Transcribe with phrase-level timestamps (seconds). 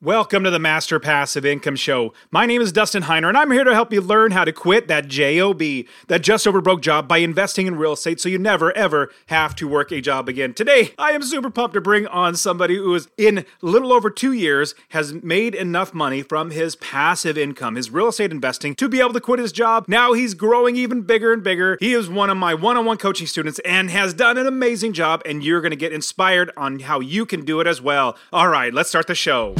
[0.00, 2.14] Welcome to the Master Passive Income Show.
[2.30, 4.86] My name is Dustin Heiner, and I'm here to help you learn how to quit
[4.86, 5.60] that JOB,
[6.06, 9.56] that just over broke job, by investing in real estate so you never, ever have
[9.56, 10.54] to work a job again.
[10.54, 14.32] Today, I am super pumped to bring on somebody who is in little over two
[14.32, 19.00] years has made enough money from his passive income, his real estate investing, to be
[19.00, 19.86] able to quit his job.
[19.88, 21.76] Now he's growing even bigger and bigger.
[21.80, 24.92] He is one of my one on one coaching students and has done an amazing
[24.92, 28.16] job, and you're going to get inspired on how you can do it as well.
[28.32, 29.56] All right, let's start the show.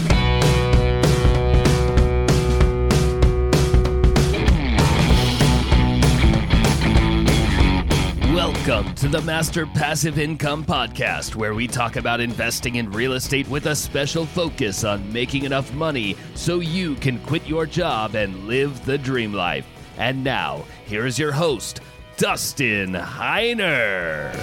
[8.69, 13.49] Welcome to the Master Passive Income Podcast, where we talk about investing in real estate
[13.49, 18.47] with a special focus on making enough money so you can quit your job and
[18.47, 19.67] live the dream life.
[19.97, 21.81] And now, here is your host,
[22.19, 24.35] Dustin Heiner.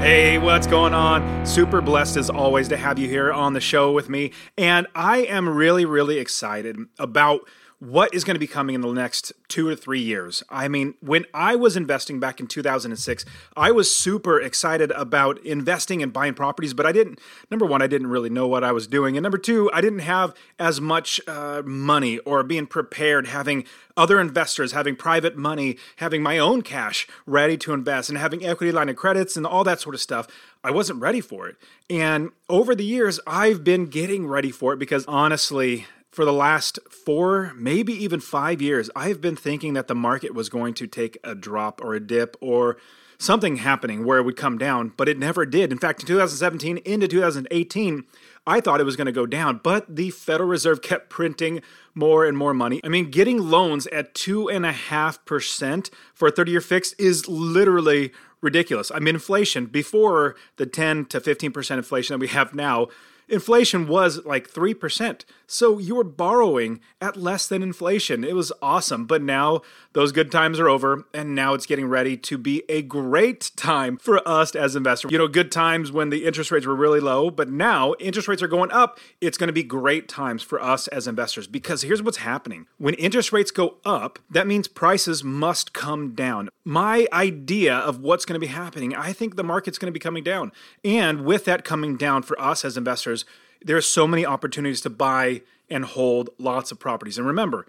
[0.00, 1.44] Hey, what's going on?
[1.44, 4.30] Super blessed as always to have you here on the show with me.
[4.56, 7.40] And I am really, really excited about
[7.80, 10.42] what is going to be coming in the next two or three years.
[10.50, 13.24] I mean, when I was investing back in 2006,
[13.56, 17.20] I was super excited about investing and buying properties, but I didn't,
[17.52, 19.16] number one, I didn't really know what I was doing.
[19.16, 23.64] And number two, I didn't have as much uh, money or being prepared, having
[23.96, 28.72] other investors, having private money, having my own cash ready to invest, and having equity
[28.72, 30.26] line of credits and all that sort of stuff.
[30.64, 31.56] I wasn't ready for it.
[31.88, 36.78] And over the years, I've been getting ready for it because honestly, for the last
[36.90, 41.18] four, maybe even five years, I've been thinking that the market was going to take
[41.22, 42.78] a drop or a dip or
[43.18, 45.72] something happening where it would come down, but it never did.
[45.72, 48.04] In fact, in 2017 into 2018,
[48.46, 51.60] I thought it was going to go down, but the Federal Reserve kept printing
[51.94, 52.80] more and more money.
[52.84, 58.90] I mean, getting loans at 2.5% for a 30 year fix is literally ridiculous.
[58.94, 62.86] I mean, inflation before the 10 to 15% inflation that we have now
[63.28, 65.24] inflation was like 3%.
[65.50, 68.22] So you were borrowing at less than inflation.
[68.22, 69.06] It was awesome.
[69.06, 69.62] But now
[69.94, 73.96] those good times are over, and now it's getting ready to be a great time
[73.96, 75.10] for us as investors.
[75.10, 78.42] You know, good times when the interest rates were really low, but now interest rates
[78.42, 79.00] are going up.
[79.22, 82.66] It's going to be great times for us as investors because here's what's happening.
[82.76, 86.50] When interest rates go up, that means prices must come down.
[86.62, 89.98] My idea of what's going to be happening, I think the market's going to be
[89.98, 90.52] coming down.
[90.84, 93.24] And with that coming down for us as investors,
[93.62, 97.18] there are so many opportunities to buy and hold lots of properties.
[97.18, 97.66] And remember,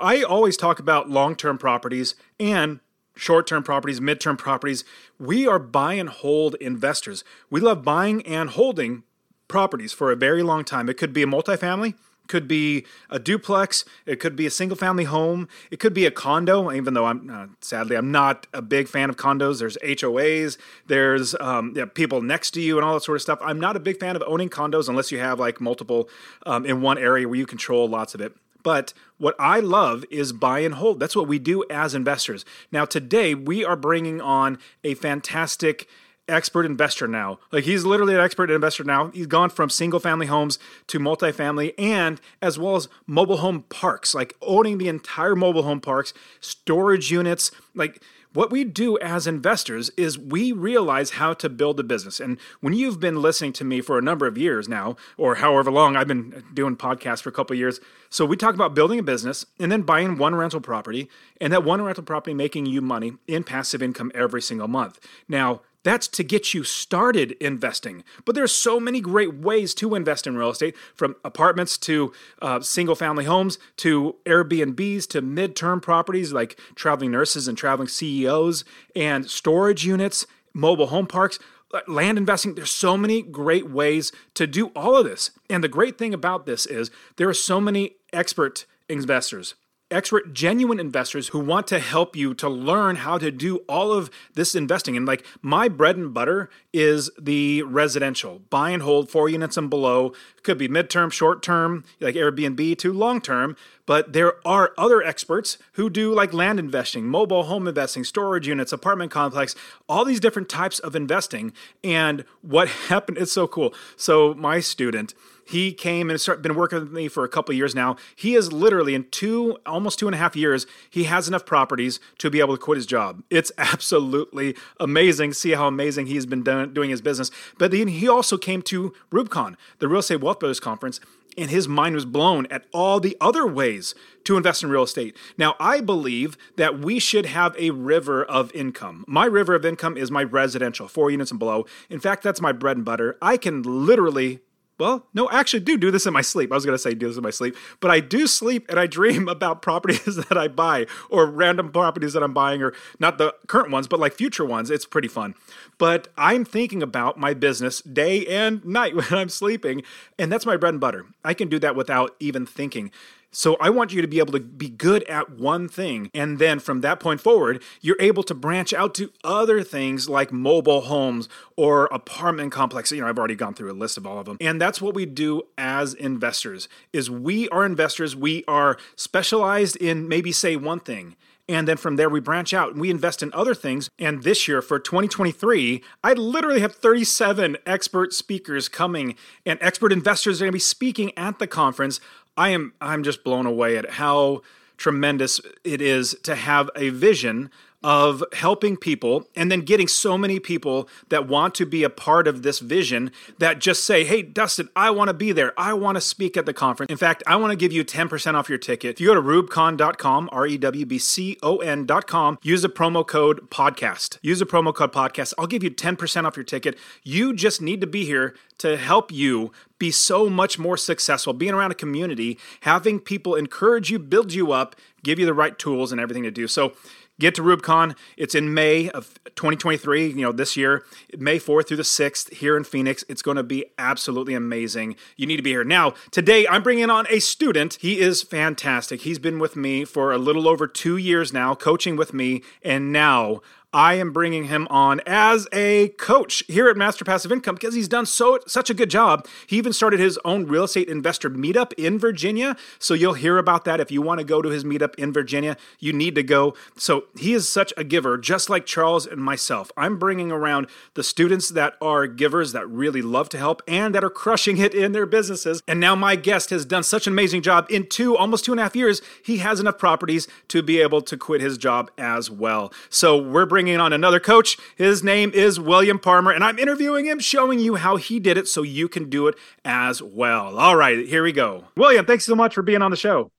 [0.00, 2.80] I always talk about long term properties and
[3.16, 4.84] short term properties, mid term properties.
[5.18, 7.24] We are buy and hold investors.
[7.50, 9.04] We love buying and holding
[9.48, 10.88] properties for a very long time.
[10.88, 11.94] It could be a multifamily,
[12.28, 16.10] could be a duplex, it could be a single family home, it could be a
[16.10, 16.72] condo.
[16.72, 19.58] Even though I'm uh, sadly I'm not a big fan of condos.
[19.58, 20.56] There's HOAs,
[20.86, 23.38] there's um, people next to you, and all that sort of stuff.
[23.42, 26.08] I'm not a big fan of owning condos unless you have like multiple
[26.44, 28.34] um, in one area where you control lots of it.
[28.66, 30.98] But what I love is buy and hold.
[30.98, 32.44] That's what we do as investors.
[32.72, 35.88] Now, today we are bringing on a fantastic
[36.28, 37.38] expert investor now.
[37.52, 39.08] Like he's literally an expert investor now.
[39.08, 44.14] He's gone from single family homes to multifamily and as well as mobile home parks,
[44.14, 48.02] like owning the entire mobile home parks, storage units, like
[48.36, 52.20] what we do as investors is we realize how to build a business.
[52.20, 55.72] And when you've been listening to me for a number of years now, or however
[55.72, 59.02] long I've been doing podcasts for a couple years, so we talk about building a
[59.02, 61.08] business and then buying one rental property,
[61.40, 65.00] and that one rental property making you money in passive income every single month.
[65.28, 68.02] Now, that's to get you started investing.
[68.24, 72.60] But there's so many great ways to invest in real estate from apartments to uh,
[72.60, 78.64] single family homes to Airbnbs to midterm properties like traveling nurses and traveling CEOs
[78.96, 81.38] and storage units, mobile home parks
[81.72, 82.56] uh, land investing.
[82.56, 85.30] There's so many great ways to do all of this.
[85.48, 89.54] And the great thing about this is there are so many expert investors
[89.90, 94.10] expert, genuine investors who want to help you to learn how to do all of
[94.34, 94.96] this investing.
[94.96, 99.70] And like my bread and butter is the residential buy and hold four units and
[99.70, 100.12] below.
[100.42, 103.56] Could be midterm, short term, like Airbnb, to long term.
[103.86, 108.72] But there are other experts who do like land investing, mobile home investing, storage units,
[108.72, 109.54] apartment complex,
[109.88, 111.52] all these different types of investing.
[111.84, 113.72] And what happened, it's so cool.
[113.96, 115.14] So my student,
[115.46, 117.96] he came and started, been working with me for a couple years now.
[118.14, 122.00] He is literally in two, almost two and a half years, he has enough properties
[122.18, 123.22] to be able to quit his job.
[123.30, 125.32] It's absolutely amazing.
[125.32, 127.30] See how amazing he's been doing his business.
[127.58, 131.00] But then he also came to REWBCON, the Real Estate Wealth Builders Conference,
[131.36, 133.94] and his mind was blown at all the other ways
[134.24, 135.16] to invest in real estate.
[135.36, 139.04] Now, I believe that we should have a river of income.
[139.06, 141.66] My river of income is my residential, four units and below.
[141.90, 143.16] In fact, that's my bread and butter.
[143.20, 144.40] I can literally
[144.78, 146.52] well, no, actually do do this in my sleep.
[146.52, 148.78] I was going to say do this in my sleep, but I do sleep and
[148.78, 153.18] I dream about properties that I buy or random properties that I'm buying or not
[153.18, 154.70] the current ones, but like future ones.
[154.70, 155.34] It's pretty fun.
[155.78, 159.82] But I'm thinking about my business day and night when I'm sleeping,
[160.18, 161.06] and that's my bread and butter.
[161.24, 162.90] I can do that without even thinking.
[163.32, 166.10] So I want you to be able to be good at one thing.
[166.14, 170.32] And then from that point forward, you're able to branch out to other things like
[170.32, 172.96] mobile homes or apartment complexes.
[172.96, 174.38] You know, I've already gone through a list of all of them.
[174.40, 178.16] And that's what we do as investors is we are investors.
[178.16, 181.16] We are specialized in maybe say one thing.
[181.48, 183.88] And then from there, we branch out and we invest in other things.
[183.98, 189.14] And this year, for 2023, I literally have 37 expert speakers coming,
[189.44, 192.00] and expert investors are going to be speaking at the conference
[192.36, 194.42] I am I'm just blown away at how
[194.76, 197.50] tremendous it is to have a vision
[197.82, 202.26] of helping people and then getting so many people that want to be a part
[202.26, 205.52] of this vision that just say, Hey, Dustin, I want to be there.
[205.58, 206.90] I want to speak at the conference.
[206.90, 208.96] In fact, I want to give you 10% off your ticket.
[208.96, 213.06] If you go to rewbcon.com, R E W B C O N.com, use the promo
[213.06, 214.18] code podcast.
[214.22, 215.34] Use the promo code podcast.
[215.38, 216.78] I'll give you 10% off your ticket.
[217.02, 221.52] You just need to be here to help you be so much more successful, being
[221.52, 225.92] around a community, having people encourage you, build you up, give you the right tools
[225.92, 226.48] and everything to do.
[226.48, 226.72] So,
[227.18, 227.96] Get to REWBCON.
[228.18, 230.84] It's in May of 2023, you know, this year,
[231.16, 233.04] May 4th through the 6th here in Phoenix.
[233.08, 234.96] It's going to be absolutely amazing.
[235.16, 235.64] You need to be here.
[235.64, 237.78] Now, today I'm bringing on a student.
[237.80, 239.02] He is fantastic.
[239.02, 242.92] He's been with me for a little over two years now, coaching with me, and
[242.92, 243.40] now
[243.76, 247.88] I am bringing him on as a coach here at Master Passive Income because he's
[247.88, 249.26] done so such a good job.
[249.46, 252.56] He even started his own real estate investor meetup in Virginia.
[252.78, 255.58] So you'll hear about that if you want to go to his meetup in Virginia.
[255.78, 256.54] You need to go.
[256.78, 259.70] So he is such a giver, just like Charles and myself.
[259.76, 264.02] I'm bringing around the students that are givers that really love to help and that
[264.02, 265.62] are crushing it in their businesses.
[265.68, 268.60] And now my guest has done such an amazing job in two, almost two and
[268.60, 269.02] a half years.
[269.22, 272.72] He has enough properties to be able to quit his job as well.
[272.88, 274.56] So we're bringing bringing on another coach.
[274.76, 278.46] His name is William Palmer, and I'm interviewing him, showing you how he did it
[278.46, 279.34] so you can do it
[279.64, 280.56] as well.
[280.56, 281.64] All right, here we go.
[281.76, 283.32] William, thanks so much for being on the show.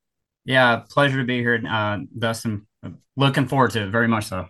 [0.44, 2.68] Yeah, pleasure to be here, uh, Dustin.
[3.15, 4.50] Looking forward to it very much so.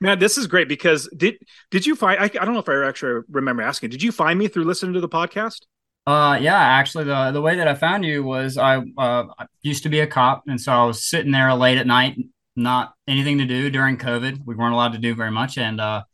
[0.00, 1.36] Man, this is great because did
[1.70, 2.18] did you find?
[2.18, 3.90] I, I don't know if I actually remember asking.
[3.90, 5.66] Did you find me through listening to the podcast?
[6.06, 9.24] Uh, yeah, actually, the the way that I found you was I uh,
[9.60, 12.16] used to be a cop, and so I was sitting there late at night
[12.56, 14.40] not anything to do during COVID.
[14.44, 15.58] We weren't allowed to do very much.
[15.58, 16.04] And uh,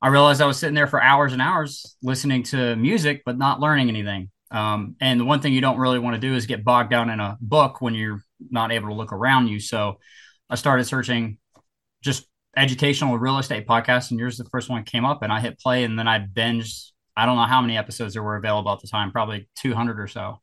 [0.00, 3.60] I realized I was sitting there for hours and hours listening to music, but not
[3.60, 4.30] learning anything.
[4.50, 7.08] Um, and the one thing you don't really want to do is get bogged down
[7.08, 9.58] in a book when you're not able to look around you.
[9.58, 9.98] So
[10.50, 11.38] I started searching
[12.02, 12.26] just
[12.56, 15.84] educational real estate podcasts, and yours the first one came up, and I hit play,
[15.84, 16.90] and then I binged.
[17.16, 20.08] I don't know how many episodes there were available at the time, probably 200 or
[20.08, 20.40] so.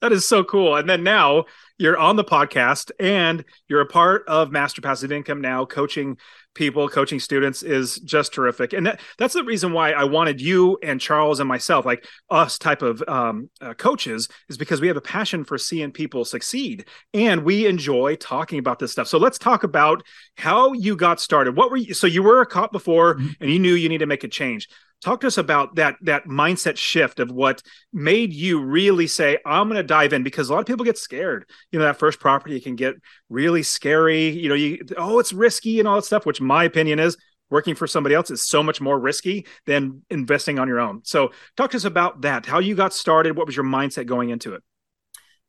[0.00, 0.76] That is so cool.
[0.76, 1.44] And then now
[1.78, 6.18] you're on the podcast and you're a part of Master Passive Income now, coaching
[6.54, 8.72] people, coaching students is just terrific.
[8.72, 12.58] And that, that's the reason why I wanted you and Charles and myself, like us
[12.58, 16.86] type of um, uh, coaches, is because we have a passion for seeing people succeed
[17.12, 19.08] and we enjoy talking about this stuff.
[19.08, 20.02] So let's talk about
[20.36, 21.56] how you got started.
[21.56, 21.94] What were you?
[21.94, 23.28] So you were a cop before mm-hmm.
[23.40, 24.68] and you knew you need to make a change
[25.04, 27.62] talk to us about that that mindset shift of what
[27.92, 30.96] made you really say i'm going to dive in because a lot of people get
[30.96, 32.94] scared you know that first property can get
[33.28, 36.98] really scary you know you oh it's risky and all that stuff which my opinion
[36.98, 37.16] is
[37.50, 41.30] working for somebody else is so much more risky than investing on your own so
[41.56, 44.54] talk to us about that how you got started what was your mindset going into
[44.54, 44.62] it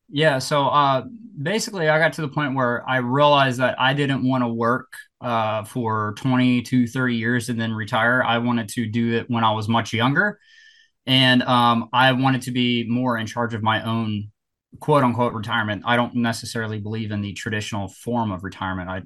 [0.10, 1.04] yeah so uh
[1.42, 4.94] basically i got to the point where i realized that i didn't want to work
[5.26, 8.24] uh, for 20 to 30 years and then retire.
[8.24, 10.40] I wanted to do it when I was much younger.
[11.08, 14.32] And um, I wanted to be more in charge of my own
[14.80, 15.82] quote unquote retirement.
[15.86, 18.90] I don't necessarily believe in the traditional form of retirement.
[18.90, 19.02] I,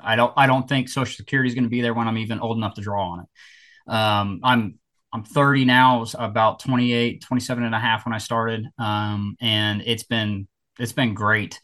[0.00, 2.40] I don't, I don't think social security is going to be there when I'm even
[2.40, 3.92] old enough to draw on it.
[3.92, 4.78] Um, I'm,
[5.12, 8.66] I'm 30 now, about 28, 27 and a half when I started.
[8.78, 10.48] Um, and it's been,
[10.78, 11.60] it's been great.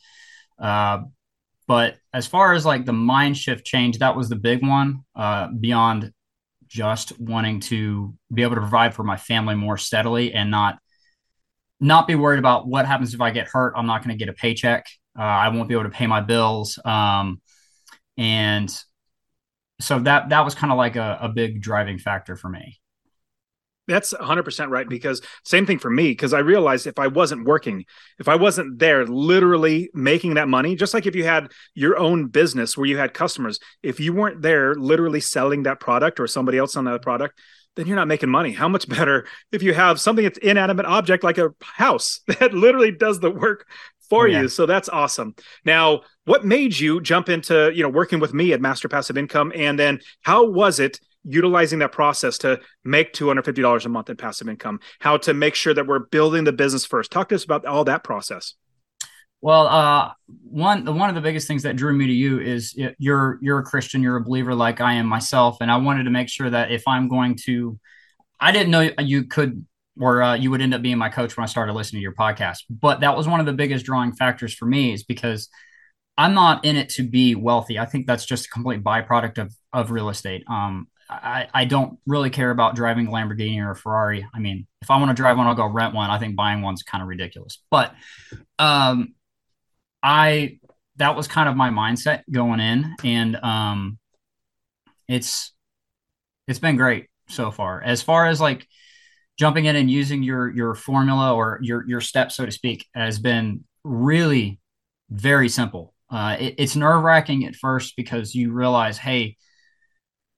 [0.58, 1.02] Uh,
[1.66, 5.04] but as far as like the mind shift change, that was the big one.
[5.14, 6.12] Uh, beyond
[6.72, 10.78] just wanting to be able to provide for my family more steadily and not
[11.80, 13.74] not be worried about what happens if I get hurt.
[13.76, 14.86] I'm not going to get a paycheck.
[15.18, 16.78] Uh, I won't be able to pay my bills.
[16.84, 17.42] Um,
[18.16, 18.72] and
[19.80, 22.78] so that that was kind of like a, a big driving factor for me.
[23.88, 27.84] That's 100% right because same thing for me because I realized if I wasn't working,
[28.20, 32.28] if I wasn't there literally making that money, just like if you had your own
[32.28, 36.58] business where you had customers, if you weren't there literally selling that product or somebody
[36.58, 37.40] else on that product,
[37.74, 38.52] then you're not making money.
[38.52, 42.92] How much better if you have something that's inanimate object like a house that literally
[42.92, 43.66] does the work
[44.12, 44.42] for yeah.
[44.42, 44.48] you.
[44.48, 45.34] So that's awesome.
[45.64, 49.52] Now, what made you jump into, you know, working with me at Master Passive Income
[49.56, 54.50] and then how was it utilizing that process to make $250 a month in passive
[54.50, 54.80] income?
[55.00, 57.10] How to make sure that we're building the business first?
[57.10, 58.52] Talk to us about all that process.
[59.40, 63.38] Well, uh, one one of the biggest things that drew me to you is you're
[63.40, 66.28] you're a Christian, you're a believer like I am myself, and I wanted to make
[66.28, 67.76] sure that if I'm going to,
[68.38, 69.66] I didn't know you could
[70.00, 72.14] or uh, you would end up being my coach when I started listening to your
[72.14, 72.58] podcast.
[72.70, 75.48] But that was one of the biggest drawing factors for me is because
[76.16, 77.78] I'm not in it to be wealthy.
[77.78, 80.44] I think that's just a complete byproduct of of real estate.
[80.48, 84.26] Um, I, I don't really care about driving a Lamborghini or a Ferrari.
[84.34, 86.10] I mean, if I want to drive one, I'll go rent one.
[86.10, 87.62] I think buying one's kind of ridiculous.
[87.70, 87.94] But
[88.58, 89.14] um,
[90.02, 90.58] I
[90.96, 93.98] that was kind of my mindset going in, and um,
[95.08, 95.52] it's
[96.48, 97.82] it's been great so far.
[97.82, 98.66] As far as like
[99.38, 103.18] jumping in and using your your formula or your your steps, so to speak, has
[103.18, 104.60] been really
[105.10, 105.94] very simple.
[106.10, 109.36] Uh, it, it's nerve wracking at first because you realize, hey,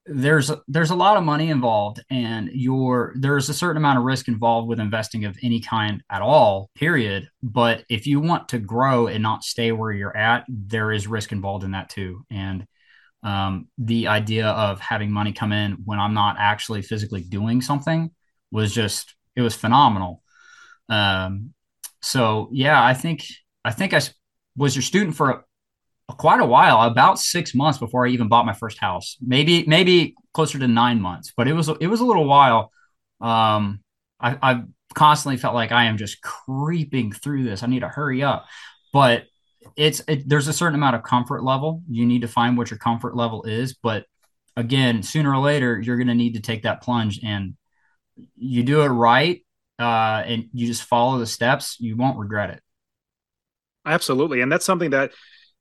[0.07, 4.29] there's there's a lot of money involved, and your there's a certain amount of risk
[4.29, 6.71] involved with investing of any kind at all.
[6.75, 7.29] Period.
[7.43, 11.33] But if you want to grow and not stay where you're at, there is risk
[11.33, 12.25] involved in that too.
[12.31, 12.67] And
[13.23, 18.11] um, the idea of having money come in when I'm not actually physically doing something
[18.51, 20.23] was just it was phenomenal.
[20.89, 21.55] Um,
[22.03, 23.25] so yeah, I think
[23.65, 24.01] I think I
[24.57, 25.45] was your student for a,
[26.11, 29.17] a, quite a while, about six months before I even bought my first house.
[29.21, 32.71] Maybe maybe closer to nine months, but it was it was a little while.
[33.21, 33.81] Um,
[34.21, 34.63] I, I
[34.95, 37.63] constantly felt like I am just creeping through this.
[37.63, 38.47] I need to hurry up,
[38.93, 39.25] but
[39.77, 41.83] it's it, there's a certain amount of comfort level.
[41.89, 44.05] You need to find what your comfort level is, but
[44.57, 47.57] again, sooner or later, you're going to need to take that plunge and
[48.37, 49.44] you do it right
[49.78, 52.61] uh, and you just follow the steps, you won't regret it.
[53.87, 54.40] Absolutely.
[54.40, 55.12] And that's something that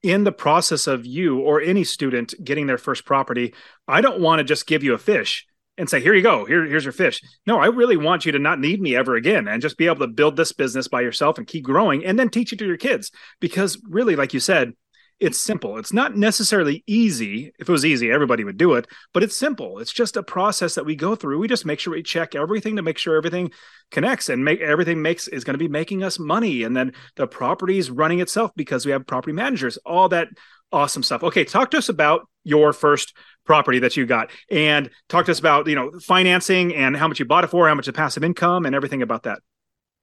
[0.01, 3.53] in the process of you or any student getting their first property,
[3.87, 5.45] I don't want to just give you a fish
[5.77, 7.21] and say, here you go, here, here's your fish.
[7.47, 10.05] No, I really want you to not need me ever again and just be able
[10.05, 12.77] to build this business by yourself and keep growing and then teach it to your
[12.77, 13.11] kids.
[13.39, 14.73] Because really, like you said,
[15.19, 15.77] it's simple.
[15.77, 17.51] It's not necessarily easy.
[17.59, 19.79] If it was easy, everybody would do it, but it's simple.
[19.79, 21.39] It's just a process that we go through.
[21.39, 23.51] We just make sure we check everything to make sure everything
[23.91, 26.63] connects and make everything makes is going to be making us money.
[26.63, 30.27] And then the property is running itself because we have property managers, all that
[30.71, 31.23] awesome stuff.
[31.23, 33.15] Okay, talk to us about your first
[33.45, 37.19] property that you got and talk to us about, you know, financing and how much
[37.19, 39.39] you bought it for, how much the passive income and everything about that.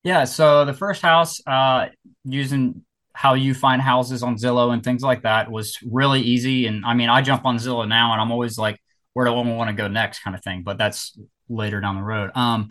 [0.02, 1.88] Yeah, so the first house uh
[2.24, 2.84] using
[3.20, 6.66] how you find houses on Zillow and things like that was really easy.
[6.66, 8.80] And I mean, I jump on Zillow now and I'm always like,
[9.12, 10.62] where do I want to go next kind of thing.
[10.62, 12.30] But that's later down the road.
[12.34, 12.70] Um,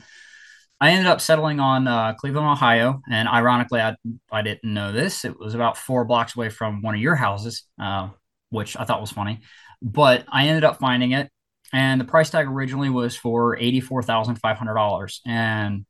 [0.81, 2.99] I ended up settling on uh, Cleveland, Ohio.
[3.11, 3.95] And ironically, I,
[4.31, 5.23] I didn't know this.
[5.23, 8.09] It was about four blocks away from one of your houses, uh,
[8.49, 9.41] which I thought was funny.
[9.83, 11.29] But I ended up finding it.
[11.71, 15.19] And the price tag originally was for $84,500.
[15.27, 15.85] And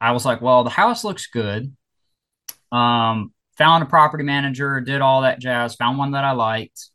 [0.00, 1.72] I was like, well, the house looks good.
[2.72, 6.88] Um, found a property manager, did all that jazz, found one that I liked,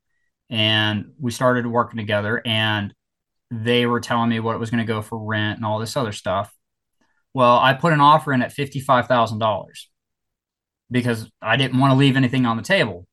[0.50, 2.41] and we started working together.
[2.43, 2.91] And
[3.51, 5.95] they were telling me what it was going to go for rent and all this
[5.95, 6.51] other stuff.
[7.36, 9.65] Well, I put an offer in at $55,000
[10.89, 13.05] because I didn't want to leave anything on the table.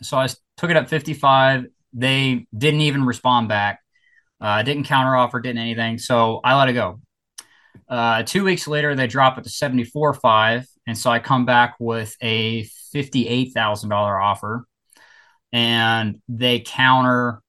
[0.00, 1.66] So I took it at 55.
[1.92, 3.80] They didn't even respond back.
[4.40, 5.98] Uh, didn't counter offer, didn't anything.
[5.98, 7.00] So I let it go.
[7.86, 10.64] Uh, two weeks later, they drop it to 74.5.
[10.86, 12.64] And so I come back with a
[12.94, 14.66] $58,000 offer
[15.52, 17.42] and they counter,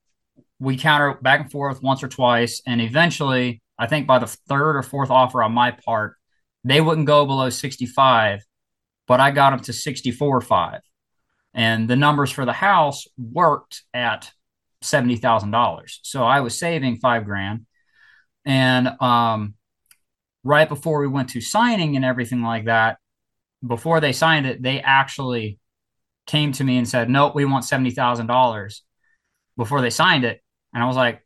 [0.59, 2.61] we counter back and forth once or twice.
[2.65, 6.15] And eventually, I think by the third or fourth offer on my part,
[6.63, 8.41] they wouldn't go below 65,
[9.07, 10.79] but I got them to 64.5.
[11.53, 14.31] And the numbers for the house worked at
[14.83, 15.99] $70,000.
[16.03, 17.65] So I was saving five grand.
[18.45, 19.55] And um,
[20.43, 22.97] right before we went to signing and everything like that,
[23.65, 25.59] before they signed it, they actually
[26.25, 28.83] came to me and said, "Nope, we want seventy thousand dollars."
[29.55, 30.41] Before they signed it,
[30.73, 31.25] and I was like,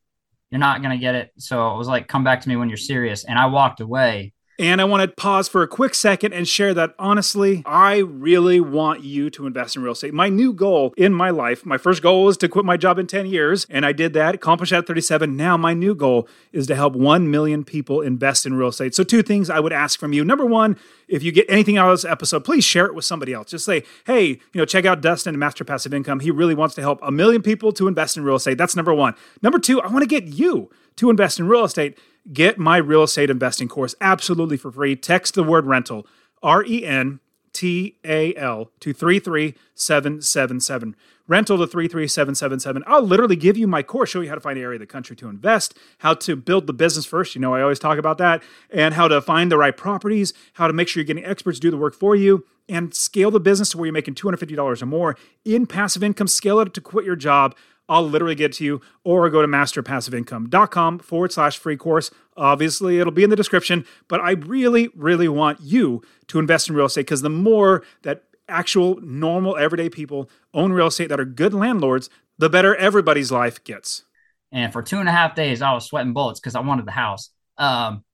[0.49, 2.77] "You're not gonna get it." So it was like, "Come back to me when you're
[2.77, 4.33] serious." And I walked away.
[4.61, 8.59] And I want to pause for a quick second and share that honestly, I really
[8.59, 10.13] want you to invest in real estate.
[10.13, 13.07] My new goal in my life, my first goal was to quit my job in
[13.07, 15.35] 10 years, and I did that, accomplished that at 37.
[15.35, 18.93] Now, my new goal is to help 1 million people invest in real estate.
[18.93, 20.23] So, two things I would ask from you.
[20.23, 20.77] Number one,
[21.07, 23.49] if you get anything out of this episode, please share it with somebody else.
[23.49, 26.19] Just say, hey, you know, check out Dustin and Master Passive Income.
[26.19, 28.59] He really wants to help a million people to invest in real estate.
[28.59, 29.15] That's number one.
[29.41, 31.97] Number two, I want to get you to invest in real estate.
[32.31, 34.95] Get my real estate investing course absolutely for free.
[34.95, 36.07] Text the word rental,
[36.43, 37.19] R E N
[37.51, 40.95] T A L, to 33777
[41.31, 42.83] rental to 33777.
[42.85, 44.85] I'll literally give you my course, show you how to find an area of the
[44.85, 47.35] country to invest, how to build the business first.
[47.35, 50.67] You know, I always talk about that, and how to find the right properties, how
[50.67, 53.39] to make sure you're getting experts to do the work for you, and scale the
[53.39, 56.27] business to where you're making $250 or more in passive income.
[56.27, 57.55] Scale it to quit your job.
[57.91, 62.09] I'll literally get to you, or go to masterpassiveincome.com forward slash free course.
[62.37, 66.75] Obviously, it'll be in the description, but I really, really want you to invest in
[66.75, 71.25] real estate because the more that actual, normal, everyday people own real estate that are
[71.25, 74.05] good landlords, the better everybody's life gets.
[74.53, 76.91] And for two and a half days, I was sweating bullets because I wanted the
[76.91, 77.29] house.
[77.57, 78.05] Um,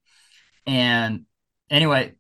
[0.66, 1.26] and
[1.70, 2.16] anyway,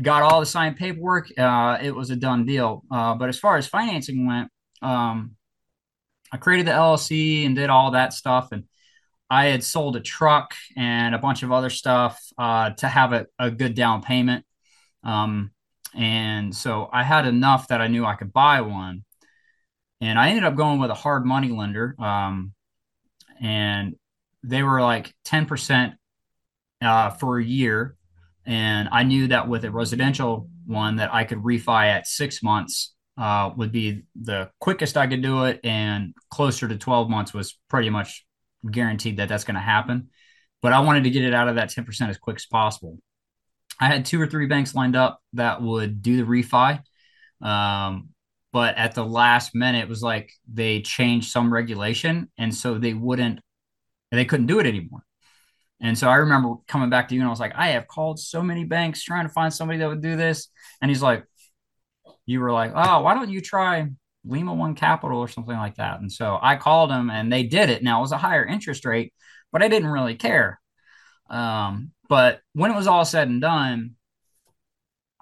[0.00, 1.28] got all the signed paperwork.
[1.38, 2.82] Uh, it was a done deal.
[2.90, 4.50] Uh, but as far as financing went,
[4.82, 5.36] um,
[6.32, 8.52] I created the LLC and did all that stuff.
[8.52, 8.64] And
[9.28, 13.26] I had sold a truck and a bunch of other stuff uh, to have a,
[13.38, 14.44] a, good down payment.
[15.04, 15.50] Um,
[15.94, 19.04] and so I had enough that I knew I could buy one.
[20.00, 21.94] And I ended up going with a hard money lender.
[21.98, 22.54] Um,
[23.40, 23.94] and
[24.42, 25.94] they were like 10%
[26.80, 27.96] uh, for a year.
[28.44, 32.94] And I knew that with a residential one that I could refi at six months
[33.18, 35.60] uh, would be the quickest I could do it.
[35.64, 38.24] And closer to 12 months was pretty much
[38.68, 40.10] guaranteed that that's going to happen.
[40.60, 42.98] But I wanted to get it out of that 10% as quick as possible.
[43.80, 46.80] I had two or three banks lined up that would do the refi.
[47.40, 48.10] Um,
[48.52, 52.30] but at the last minute, it was like they changed some regulation.
[52.38, 53.40] And so they wouldn't,
[54.10, 55.04] they couldn't do it anymore.
[55.80, 58.20] And so I remember coming back to you and I was like, I have called
[58.20, 60.48] so many banks trying to find somebody that would do this.
[60.80, 61.24] And he's like,
[62.26, 63.88] you were like, oh, why don't you try
[64.24, 66.00] Lima One Capital or something like that?
[66.00, 67.82] And so I called them and they did it.
[67.82, 69.12] Now it was a higher interest rate,
[69.50, 70.60] but I didn't really care.
[71.28, 73.96] Um, but when it was all said and done,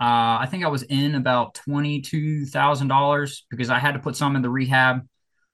[0.00, 4.16] uh, I think I was in about twenty-two thousand dollars because I had to put
[4.16, 5.06] some in the rehab.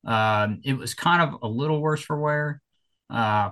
[0.04, 2.62] Um, it was kind of a little worse for wear,
[3.10, 3.50] uh,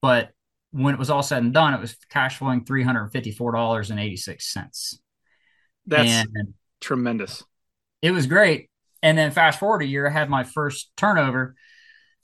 [0.00, 0.30] but
[0.70, 3.90] when it was all said and done, it was cash flowing three hundred fifty-four dollars
[3.90, 5.00] and eighty-six cents.
[5.86, 7.44] That's and tremendous.
[8.02, 8.70] It was great.
[9.02, 11.54] And then fast forward a year, I had my first turnover,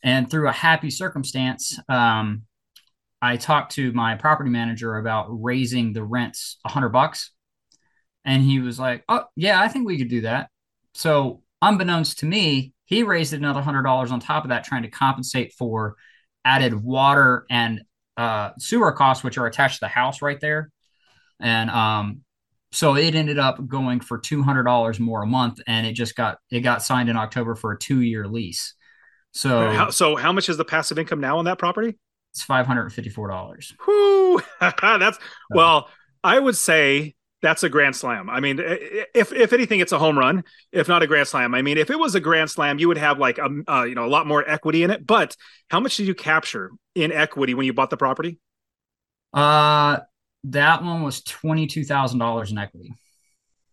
[0.02, 2.42] and through a happy circumstance, um,
[3.22, 7.30] I talked to my property manager about raising the rents a hundred bucks.
[8.24, 10.50] And he was like, Oh, yeah, I think we could do that.
[10.92, 14.90] So, unbeknownst to me, he raised another hundred dollars on top of that, trying to
[14.90, 15.96] compensate for
[16.44, 17.82] added water and
[18.16, 20.70] uh, sewer costs, which are attached to the house right there.
[21.40, 22.20] And um,
[22.74, 26.16] so it ended up going for two hundred dollars more a month, and it just
[26.16, 28.74] got it got signed in October for a two year lease.
[29.30, 31.96] So, how, so how much is the passive income now on that property?
[32.32, 33.72] It's five hundred and fifty-four dollars.
[33.86, 34.40] Whoo!
[34.60, 35.18] that's
[35.50, 35.88] well,
[36.24, 38.28] I would say that's a grand slam.
[38.28, 40.42] I mean, if if anything, it's a home run.
[40.72, 42.98] If not a grand slam, I mean, if it was a grand slam, you would
[42.98, 45.06] have like a uh, you know a lot more equity in it.
[45.06, 45.36] But
[45.70, 48.40] how much did you capture in equity when you bought the property?
[49.32, 50.00] Uh,
[50.44, 52.94] that one was twenty two thousand dollars in equity.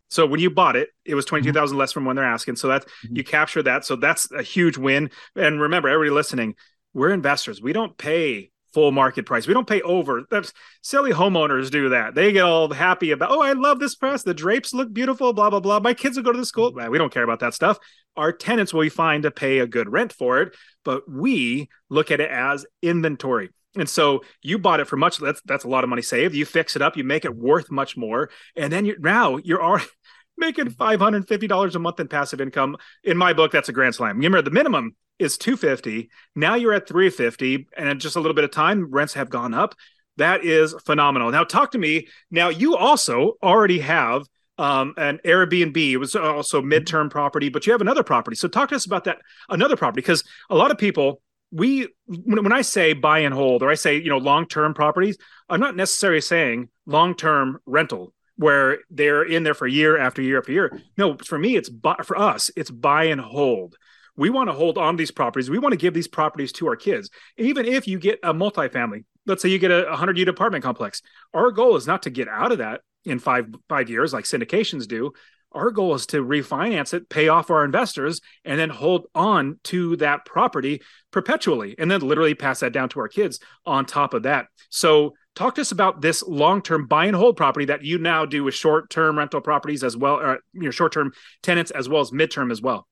[0.10, 1.82] So when you bought it, it was twenty two thousand mm-hmm.
[1.82, 2.58] less from when they're asking.
[2.58, 3.18] So that mm-hmm.
[3.18, 3.86] you capture that.
[3.86, 5.10] So that's a huge win.
[5.36, 6.56] And remember, everybody listening,
[6.94, 7.62] we're investors.
[7.62, 9.48] We don't pay full market price.
[9.48, 10.24] We don't pay over.
[10.32, 12.16] That's silly homeowners do that.
[12.16, 14.24] They get all happy about, oh, I love this press.
[14.24, 15.82] The drapes look beautiful, blah, blah, blah.
[15.82, 16.72] My kids will go to the school.
[16.74, 17.80] We don't care about that stuff.
[18.16, 20.56] Our tenants will be fine to pay a good rent for it,
[20.86, 23.50] but we look at it as inventory.
[23.76, 26.36] And so you bought it for much that's that's a lot of money saved.
[26.36, 29.64] You fix it up, you make it worth much more, and then you now you're
[29.64, 29.86] already
[30.38, 32.76] making $550 a month in passive income.
[33.04, 34.18] In my book, that's a grand slam.
[34.18, 36.10] Remember, the minimum is 250.
[36.36, 39.54] Now you're at 350, and in just a little bit of time, rents have gone
[39.54, 39.76] up.
[40.18, 41.32] That is phenomenal.
[41.32, 42.08] Now, talk to me.
[42.30, 44.24] Now, you also already have
[44.58, 45.78] um, an Airbnb.
[45.78, 48.36] It was also midterm property, but you have another property.
[48.36, 52.52] So, talk to us about that another property because a lot of people we when,
[52.52, 55.18] I say buy and hold or I say you know long term properties,
[55.50, 60.40] I'm not necessarily saying long term rental where they're in there for year after year
[60.40, 60.82] after year.
[60.98, 63.76] No, for me, it's buy, for us, it's buy and hold.
[64.16, 65.50] We want to hold on these properties.
[65.50, 67.10] We want to give these properties to our kids.
[67.38, 71.02] Even if you get a multifamily, let's say you get a 100 unit apartment complex.
[71.34, 74.88] Our goal is not to get out of that in five five years like syndications
[74.88, 75.14] do.
[75.52, 79.98] Our goal is to refinance it, pay off our investors, and then hold on to
[79.98, 84.24] that property perpetually, and then literally pass that down to our kids on top of
[84.24, 84.48] that.
[84.70, 88.44] So talk to us about this long-term buy and hold property that you now do
[88.44, 91.12] with short-term rental properties as well, or your short-term
[91.44, 92.88] tenants as well as midterm as well.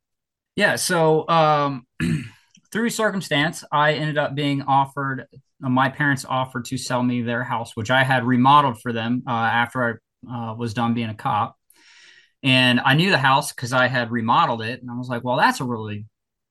[0.55, 0.75] Yeah.
[0.75, 1.85] So um,
[2.71, 5.27] through circumstance, I ended up being offered.
[5.63, 9.23] Uh, my parents offered to sell me their house, which I had remodeled for them
[9.27, 11.55] uh, after I uh, was done being a cop.
[12.43, 15.37] And I knew the house because I had remodeled it, and I was like, "Well,
[15.37, 16.05] that's a really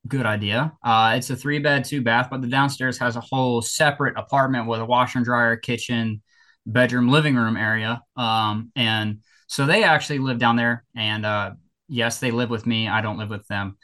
[0.07, 3.63] good idea." Uh, it's a three bed, two bath, but the downstairs has a whole
[3.63, 6.23] separate apartment with a washer and dryer, kitchen,
[6.67, 8.03] bedroom, living room area.
[8.17, 11.53] Um, and so they actually live down there, and uh,
[11.89, 12.89] yes, they live with me.
[12.89, 13.79] I don't live with them.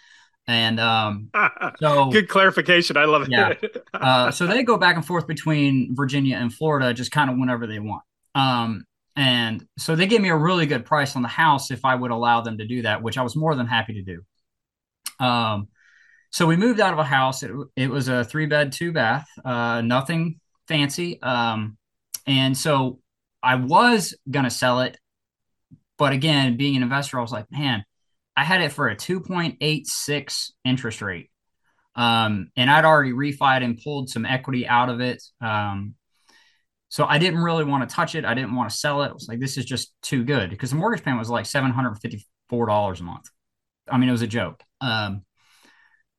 [0.47, 1.31] And um,
[1.81, 2.97] so good clarification.
[2.97, 3.31] I love it.
[3.31, 3.55] yeah.
[3.95, 7.67] Uh, so they go back and forth between Virginia and Florida, just kind of whenever
[7.67, 8.03] they want.
[8.35, 8.85] Um,
[9.17, 12.11] and so they gave me a really good price on the house if I would
[12.11, 15.25] allow them to do that, which I was more than happy to do.
[15.25, 15.69] Um,
[16.31, 17.45] so we moved out of a house.
[17.45, 21.23] It, it was a three bed, two bath, uh, nothing fancy.
[21.23, 21.77] Um,
[22.27, 22.99] and so
[23.43, 24.99] I was going to sell it.
[25.97, 27.85] But again, being an investor, I was like, man,
[28.37, 31.31] I had it for a 2.86 interest rate.
[31.95, 35.23] Um, and I'd already refied and pulled some equity out of it.
[35.41, 35.95] Um,
[36.89, 38.25] so I didn't really want to touch it.
[38.25, 39.09] I didn't want to sell it.
[39.09, 43.01] It was like, this is just too good because the mortgage payment was like $754
[43.01, 43.25] a month.
[43.91, 44.63] I mean, it was a joke.
[44.81, 45.25] Um,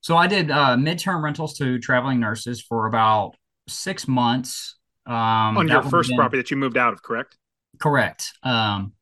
[0.02, 3.36] so I did uh, midterm rentals to traveling nurses for about
[3.68, 4.76] six months.
[5.08, 7.38] Um, On your first been, property that you moved out of, correct?
[7.80, 8.34] Correct.
[8.44, 8.94] Um,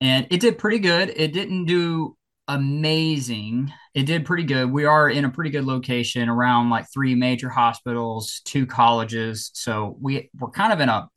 [0.00, 1.12] and it did pretty good.
[1.16, 2.17] It didn't do
[2.48, 3.72] amazing.
[3.94, 4.70] It did pretty good.
[4.70, 9.50] We are in a pretty good location around like three major hospitals, two colleges.
[9.54, 11.08] So we we're kind of in a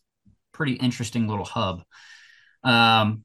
[0.52, 1.84] pretty interesting little hub.
[2.64, 3.24] Um,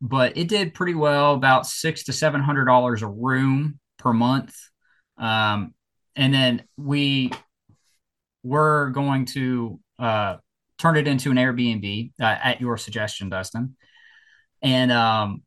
[0.00, 4.54] but it did pretty well, about six to seven hundred dollars a room per month.
[5.16, 5.74] Um,
[6.16, 7.32] and then we
[8.42, 10.36] were going to uh,
[10.76, 13.76] turn it into an Airbnb uh, at your suggestion, Dustin.
[14.60, 15.42] And um,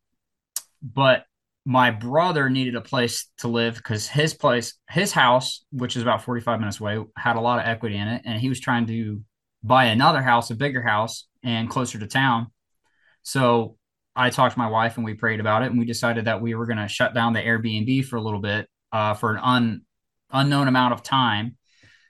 [0.82, 1.27] but
[1.68, 6.24] my brother needed a place to live because his place, his house, which is about
[6.24, 8.22] 45 minutes away, had a lot of equity in it.
[8.24, 9.22] And he was trying to
[9.62, 12.52] buy another house, a bigger house, and closer to town.
[13.24, 13.76] So
[14.16, 15.72] I talked to my wife and we prayed about it.
[15.72, 18.40] And we decided that we were going to shut down the Airbnb for a little
[18.40, 19.82] bit uh, for an un,
[20.32, 21.58] unknown amount of time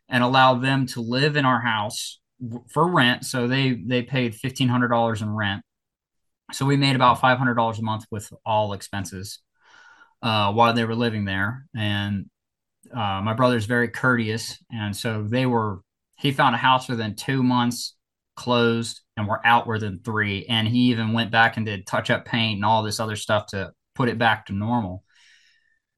[0.08, 2.20] and allow them to live in our house
[2.70, 3.26] for rent.
[3.26, 5.64] So they, they paid $1,500 in rent.
[6.52, 9.40] So we made about $500 a month with all expenses
[10.22, 11.66] uh, while they were living there.
[11.76, 12.26] And
[12.94, 14.58] uh, my brother's very courteous.
[14.72, 15.82] And so they were,
[16.18, 17.96] he found a house within two months,
[18.36, 20.46] closed, and we're out within three.
[20.48, 23.48] And he even went back and did touch up paint and all this other stuff
[23.48, 25.04] to put it back to normal.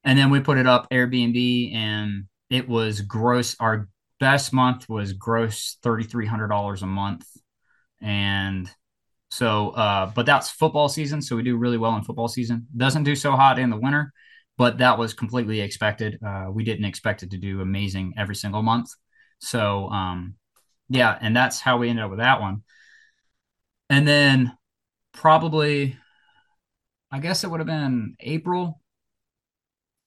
[0.04, 3.56] And then we put it up Airbnb and it was gross.
[3.60, 7.26] Our best month was gross $3,300 a month.
[8.02, 8.70] And
[9.30, 11.22] so, uh, but that's football season.
[11.22, 12.68] So we do really well in football season.
[12.76, 14.12] Doesn't do so hot in the winter,
[14.58, 16.20] but that was completely expected.
[16.26, 18.90] Uh, we didn't expect it to do amazing every single month.
[19.40, 20.36] So, um,
[20.90, 22.64] yeah, and that's how we ended up with that one.
[23.90, 24.58] And then
[25.14, 25.96] probably,
[27.12, 28.82] I guess it would have been April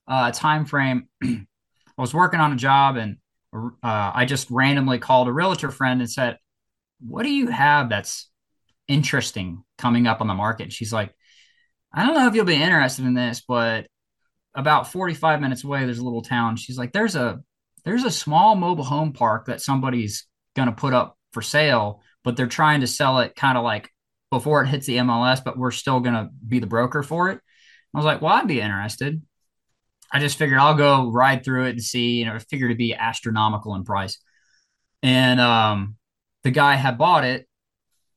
[0.09, 1.09] uh, time frame.
[1.23, 1.47] I
[1.97, 3.19] was working on a job and
[3.55, 3.71] uh,
[4.15, 6.39] I just randomly called a realtor friend and said,
[7.01, 8.32] "What do you have that's
[8.89, 10.73] interesting coming up on the market.
[10.73, 11.15] She's like,
[11.93, 13.87] I don't know if you'll be interested in this, but
[14.55, 16.57] about 45 minutes away, there's a little town.
[16.57, 17.41] She's like, there's a
[17.85, 22.47] there's a small mobile home park that somebody's gonna put up for sale, but they're
[22.47, 23.91] trying to sell it kind of like
[24.31, 27.41] before it hits the MLS, but we're still gonna be the broker for it.
[27.95, 29.21] I was like, well, I'd be interested.
[30.13, 32.95] I just figured I'll go ride through it and see, you know, figured it'd be
[32.95, 34.19] astronomical in price.
[35.03, 35.97] And um,
[36.45, 37.47] the guy had bought it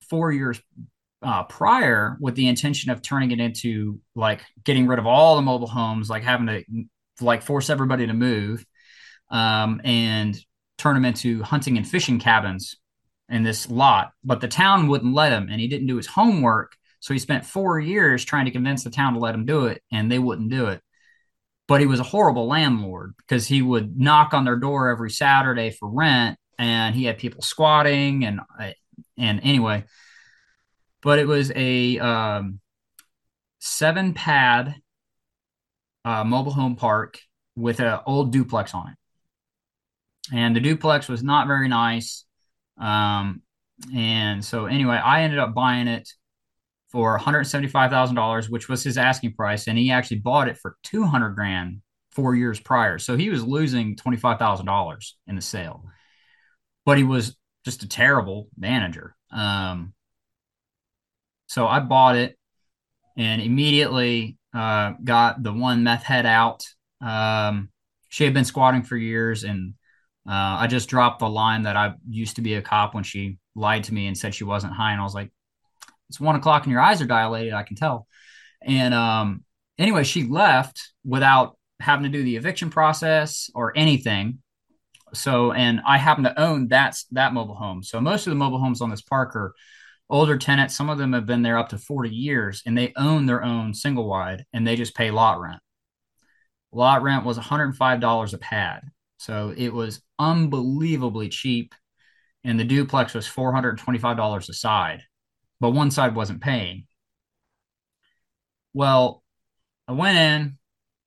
[0.09, 0.61] four years
[1.21, 5.41] uh, prior with the intention of turning it into like getting rid of all the
[5.41, 6.63] mobile homes, like having to
[7.21, 8.65] like force everybody to move
[9.29, 10.37] um, and
[10.77, 12.75] turn them into hunting and fishing cabins
[13.29, 14.11] in this lot.
[14.23, 16.75] But the town wouldn't let him, and he didn't do his homework.
[16.99, 19.81] So he spent four years trying to convince the town to let him do it,
[19.91, 20.81] and they wouldn't do it.
[21.67, 25.71] But he was a horrible landlord because he would knock on their door every Saturday
[25.71, 28.71] for rent, and he had people squatting and uh,
[29.17, 29.85] and anyway,
[31.01, 32.59] but it was a um,
[33.59, 34.75] seven pad
[36.03, 37.19] uh, mobile home park
[37.55, 38.97] with an old duplex on it.
[40.33, 42.25] And the duplex was not very nice.
[42.77, 43.41] Um,
[43.93, 46.09] and so anyway, I ended up buying it
[46.91, 49.67] for $175,000, which was his asking price.
[49.67, 52.97] And he actually bought it for 200 grand four years prior.
[52.97, 55.83] So he was losing $25,000 in the sale,
[56.85, 59.15] but he was just a terrible manager.
[59.31, 59.93] Um,
[61.47, 62.37] so I bought it
[63.17, 66.65] and immediately uh, got the one meth head out.
[67.01, 67.69] Um,
[68.09, 69.73] she had been squatting for years, and
[70.27, 73.37] uh, I just dropped the line that I used to be a cop when she
[73.55, 75.31] lied to me and said she wasn't high, and I was like,
[76.09, 77.53] "It's one o'clock and your eyes are dilated.
[77.53, 78.07] I can tell."
[78.61, 79.43] And um,
[79.77, 84.39] anyway, she left without having to do the eviction process or anything.
[85.15, 87.83] So, and I happen to own that that mobile home.
[87.83, 89.53] So most of the mobile homes on this park are
[90.09, 90.75] older tenants.
[90.75, 93.73] Some of them have been there up to 40 years and they own their own
[93.73, 95.61] single wide and they just pay lot rent.
[96.71, 98.83] Lot rent was $105 a pad.
[99.17, 101.73] So it was unbelievably cheap.
[102.43, 105.01] And the duplex was $425 a side,
[105.59, 106.85] but one side wasn't paying.
[108.73, 109.23] Well,
[109.87, 110.57] I went in,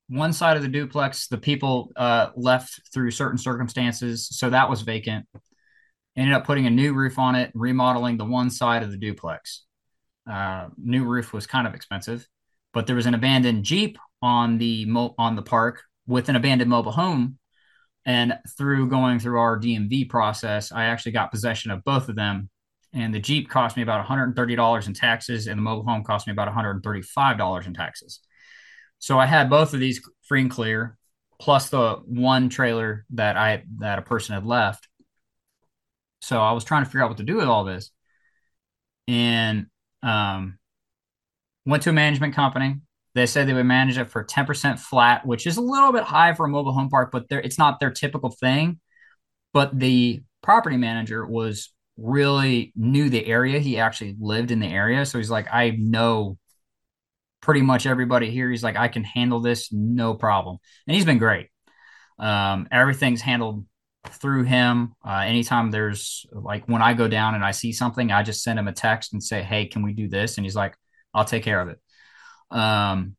[0.09, 4.29] one side of the duplex, the people uh, left through certain circumstances.
[4.31, 5.27] So that was vacant
[6.19, 9.65] ended up putting a new roof on it, remodeling the one side of the duplex.
[10.29, 12.27] Uh, new roof was kind of expensive,
[12.75, 16.69] but there was an abandoned Jeep on the mo- on the park with an abandoned
[16.69, 17.39] mobile home.
[18.05, 22.51] And through going through our DMV process, I actually got possession of both of them.
[22.93, 26.33] And the Jeep cost me about $130 in taxes, and the mobile home cost me
[26.33, 28.21] about $135 in taxes.
[28.99, 30.97] So I had both of these free and clear,
[31.41, 34.89] plus the one trailer that I that a person had left.
[36.21, 37.91] So I was trying to figure out what to do with all this.
[39.07, 39.67] And
[40.03, 40.59] um,
[41.65, 42.77] went to a management company.
[43.15, 46.35] They said they would manage it for 10% flat, which is a little bit high
[46.35, 48.81] for a mobile home park, but it's not their typical thing.
[49.53, 53.59] But the property manager was really knew the area.
[53.59, 55.05] He actually lived in the area.
[55.05, 56.39] So he's like, I know
[57.41, 58.51] pretty much everybody here.
[58.51, 60.59] He's like, I can handle this, no problem.
[60.87, 61.49] And he's been great.
[62.19, 63.65] Um, everything's handled
[64.07, 64.95] through him.
[65.05, 68.59] Uh, anytime there's like when I go down and I see something, I just send
[68.59, 70.75] him a text and say, "Hey, can we do this?" And he's like,
[71.15, 71.79] "I'll take care of it."
[72.51, 73.17] Um,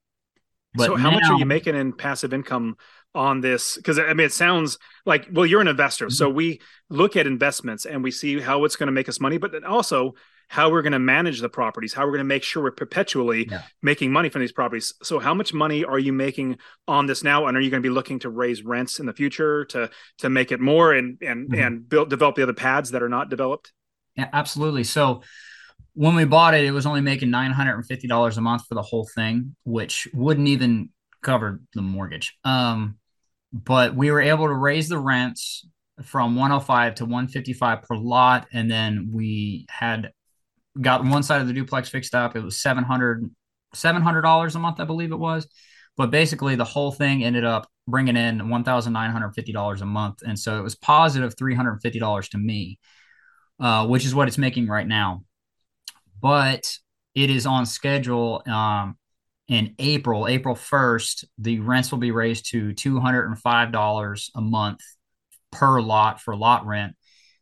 [0.73, 2.75] but so, how now, much are you making in passive income
[3.15, 3.77] on this?
[3.77, 6.13] Because I mean, it sounds like well, you're an investor, mm-hmm.
[6.13, 9.37] so we look at investments and we see how it's going to make us money,
[9.37, 10.13] but then also
[10.49, 13.47] how we're going to manage the properties, how we're going to make sure we're perpetually
[13.49, 13.61] yeah.
[13.83, 14.93] making money from these properties.
[15.03, 16.57] So, how much money are you making
[16.87, 19.13] on this now, and are you going to be looking to raise rents in the
[19.13, 21.61] future to to make it more and and mm-hmm.
[21.61, 23.71] and build develop the other pads that are not developed?
[24.17, 24.83] Yeah, absolutely.
[24.83, 25.23] So.
[25.93, 28.65] When we bought it, it was only making nine hundred and fifty dollars a month
[28.67, 30.89] for the whole thing, which wouldn't even
[31.21, 32.37] cover the mortgage.
[32.45, 32.99] Um,
[33.51, 35.67] but we were able to raise the rents
[36.03, 40.11] from 105 to 155 per lot and then we had
[40.79, 42.35] got one side of the duplex fixed up.
[42.35, 43.29] It was 700
[43.75, 45.47] $700 a month, I believe it was.
[45.97, 50.21] But basically, the whole thing ended up bringing in $1,950 a month.
[50.25, 52.79] And so it was $350 to me,
[53.59, 55.23] uh, which is what it's making right now.
[56.21, 56.77] But
[57.15, 58.97] it is on schedule um,
[59.47, 61.25] in April, April 1st.
[61.37, 64.79] The rents will be raised to $205 a month
[65.51, 66.95] per lot for lot rent.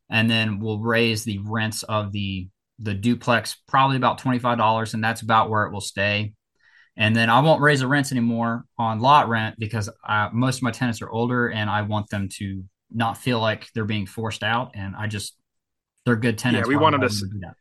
[0.09, 2.47] And then we'll raise the rents of the
[2.79, 6.33] the duplex probably about $25 and that's about where it will stay.
[6.95, 10.63] And then i won't raise the rents anymore on lot rent because I, most of
[10.63, 14.41] my tenants are older and i want them to not feel like they're being forced
[14.41, 15.37] out and i just
[16.05, 17.51] they're good tenants yeah we want them to, to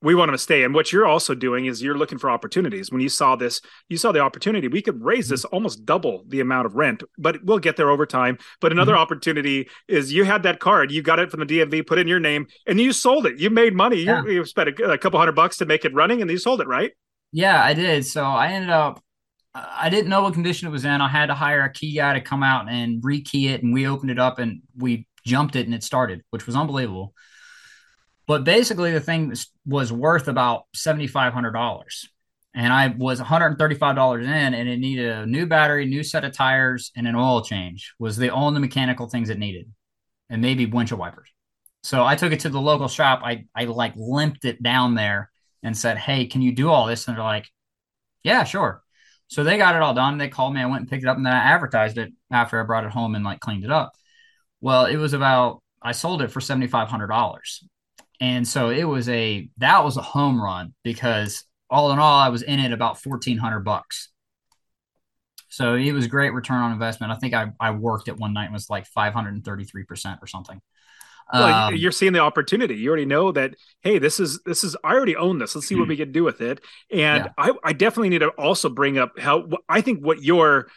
[0.00, 0.62] we want them to stay.
[0.62, 2.92] And what you're also doing is you're looking for opportunities.
[2.92, 4.68] When you saw this, you saw the opportunity.
[4.68, 8.06] We could raise this almost double the amount of rent, but we'll get there over
[8.06, 8.38] time.
[8.60, 9.02] But another mm-hmm.
[9.02, 12.20] opportunity is you had that card, you got it from the DMV, put in your
[12.20, 13.38] name, and you sold it.
[13.38, 14.02] You made money.
[14.02, 14.22] Yeah.
[14.22, 16.60] You, you, spent a, a couple hundred bucks to make it running, and you sold
[16.60, 16.92] it, right?
[17.32, 18.06] Yeah, I did.
[18.06, 19.02] So I ended up.
[19.54, 21.00] I didn't know what condition it was in.
[21.00, 23.88] I had to hire a key guy to come out and rekey it, and we
[23.88, 27.14] opened it up and we jumped it, and it started, which was unbelievable.
[28.28, 29.34] But basically, the thing
[29.66, 32.06] was worth about $7,500.
[32.54, 36.92] And I was $135 in, and it needed a new battery, new set of tires,
[36.94, 39.72] and an oil change was the only mechanical things it needed,
[40.28, 41.28] and maybe windshield wipers.
[41.82, 43.22] So I took it to the local shop.
[43.24, 45.30] I, I like limped it down there
[45.62, 47.08] and said, Hey, can you do all this?
[47.08, 47.46] And they're like,
[48.24, 48.82] Yeah, sure.
[49.28, 50.18] So they got it all done.
[50.18, 50.60] They called me.
[50.60, 52.90] I went and picked it up and then I advertised it after I brought it
[52.90, 53.92] home and like cleaned it up.
[54.60, 57.62] Well, it was about, I sold it for $7,500.
[58.20, 62.28] And so it was a that was a home run because all in all, I
[62.30, 64.08] was in it about fourteen hundred bucks.
[65.48, 67.12] So it was great return on investment.
[67.12, 70.60] I think I, I worked at one night and was like 533% or something.
[71.32, 72.76] well, um, you're seeing the opportunity.
[72.76, 73.54] You already know that.
[73.80, 74.76] Hey, this is this is.
[74.84, 75.54] I already own this.
[75.54, 75.90] Let's see what hmm.
[75.90, 76.60] we can do with it.
[76.90, 77.32] And yeah.
[77.36, 80.68] I, I definitely need to also bring up how I think what your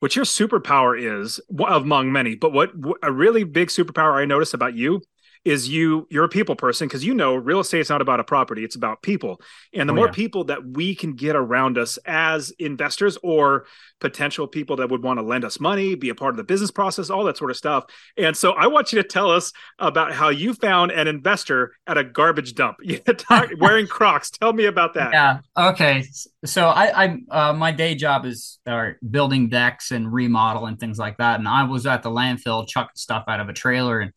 [0.00, 4.54] what your superpower is among many, but what, what a really big superpower I notice
[4.54, 5.02] about you
[5.48, 8.24] is you you're a people person because you know real estate is not about a
[8.24, 9.40] property it's about people.
[9.72, 10.12] And the oh, more yeah.
[10.12, 13.66] people that we can get around us as investors or
[13.98, 16.70] potential people that would want to lend us money be a part of the business
[16.70, 17.84] process all that sort of stuff.
[18.16, 21.96] And so i want you to tell us about how you found an investor at
[21.96, 22.76] a garbage dump
[23.58, 24.30] wearing crocs.
[24.30, 25.12] Tell me about that.
[25.12, 26.04] Yeah okay.
[26.44, 30.98] So i i uh, my day job is uh, building decks and remodel and things
[30.98, 31.38] like that.
[31.38, 34.12] And i was at the landfill chucking stuff out of a trailer and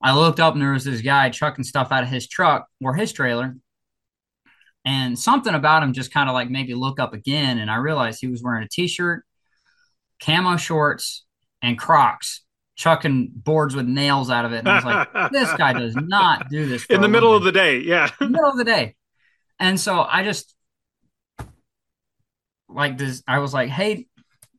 [0.00, 2.94] I looked up and there was this guy chucking stuff out of his truck or
[2.94, 3.56] his trailer.
[4.84, 7.58] And something about him just kind of like maybe look up again.
[7.58, 9.24] And I realized he was wearing a t shirt,
[10.22, 11.24] camo shorts,
[11.60, 12.44] and Crocs,
[12.76, 14.58] chucking boards with nails out of it.
[14.58, 17.50] And I was like, this guy does not do this in the middle of the
[17.52, 17.80] day.
[17.80, 18.10] Yeah.
[18.20, 18.94] middle of the day.
[19.58, 20.54] And so I just
[22.68, 24.06] like this, I was like, hey,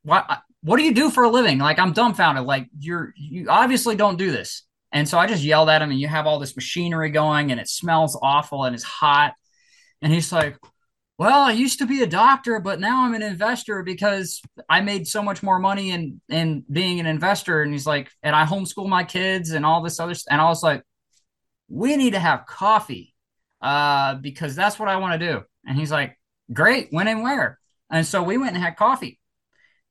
[0.04, 0.26] what
[0.62, 1.60] what do you do for a living?
[1.60, 2.44] Like I'm dumbfounded.
[2.44, 4.64] Like you're you obviously don't do this.
[4.92, 7.60] And so I just yelled at him, and you have all this machinery going, and
[7.60, 9.34] it smells awful and it's hot.
[10.02, 10.58] And he's like,
[11.18, 15.08] Well, I used to be a doctor, but now I'm an investor because I made
[15.08, 17.62] so much more money in, in being an investor.
[17.62, 20.32] And he's like, And I homeschool my kids and all this other stuff.
[20.32, 20.84] And I was like,
[21.68, 23.14] We need to have coffee
[23.62, 25.42] uh, because that's what I want to do.
[25.66, 26.18] And he's like,
[26.54, 27.60] Great, when and where?
[27.90, 29.20] And so we went and had coffee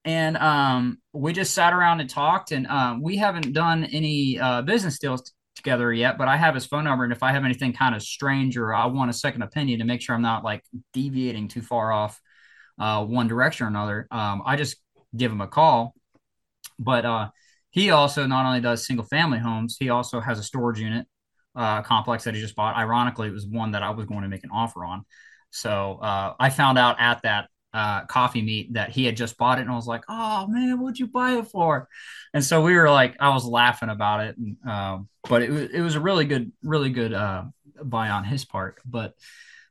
[0.06, 2.52] and um, we just sat around and talked.
[2.52, 6.54] And um, we haven't done any uh, business deals t- together yet, but I have
[6.54, 7.04] his phone number.
[7.04, 9.84] And if I have anything kind of strange or I want a second opinion to
[9.84, 12.20] make sure I'm not like deviating too far off
[12.78, 14.76] uh, one direction or another, um, I just
[15.16, 15.94] give him a call.
[16.78, 17.30] But uh,
[17.70, 21.06] he also not only does single family homes, he also has a storage unit
[21.54, 22.76] uh, complex that he just bought.
[22.76, 25.04] Ironically, it was one that I was going to make an offer on.
[25.50, 29.58] So uh, I found out at that uh, coffee meet that he had just bought
[29.58, 31.88] it, and I was like, "Oh man, what'd you buy it for?"
[32.32, 35.70] And so we were like, I was laughing about it, and, um, but it was
[35.70, 37.44] it was a really good, really good uh,
[37.84, 38.80] buy on his part.
[38.86, 39.12] But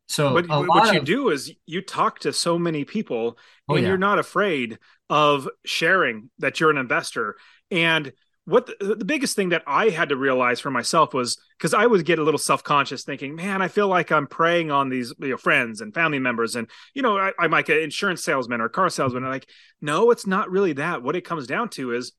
[0.05, 3.81] so but what you of, do is you talk to so many people, oh, and
[3.81, 3.89] yeah.
[3.89, 4.77] you're not afraid
[5.09, 7.37] of sharing that you're an investor
[7.71, 8.13] and
[8.45, 11.85] what the, the, biggest thing that I had to realize for myself was because I
[11.85, 15.13] would get a little self conscious, thinking, "Man, I feel like I'm preying on these
[15.19, 18.61] you know, friends and family members, and you know, I, I might get insurance salesman
[18.61, 19.49] or car salesman." And like,
[19.81, 21.01] no, it's not really that.
[21.01, 22.13] What it comes down to is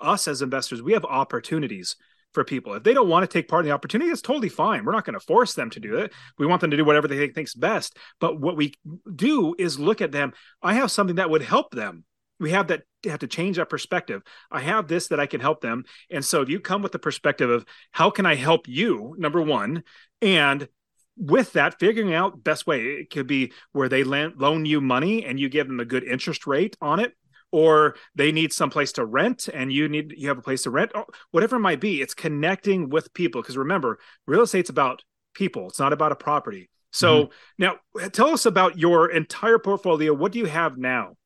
[0.00, 1.96] us as investors, we have opportunities
[2.32, 2.74] for people.
[2.74, 4.84] If they don't want to take part in the opportunity, it's totally fine.
[4.84, 6.12] We're not going to force them to do it.
[6.38, 7.96] We want them to do whatever they think think's best.
[8.20, 8.74] But what we
[9.14, 10.32] do is look at them.
[10.62, 12.04] I have something that would help them
[12.40, 14.22] we have that have to change that perspective.
[14.50, 15.84] I have this that I can help them.
[16.10, 19.40] And so if you come with the perspective of how can I help you, number
[19.40, 19.84] one,
[20.20, 20.68] and
[21.16, 25.38] with that, figuring out best way, it could be where they loan you money and
[25.38, 27.12] you give them a good interest rate on it,
[27.50, 30.70] or they need some place to rent and you need you have a place to
[30.70, 30.92] rent,
[31.32, 32.00] whatever it might be.
[32.00, 35.02] It's connecting with people because remember, real estate's about
[35.34, 35.68] people.
[35.68, 36.70] It's not about a property.
[36.90, 37.32] So mm-hmm.
[37.58, 40.14] now tell us about your entire portfolio.
[40.14, 41.17] What do you have now?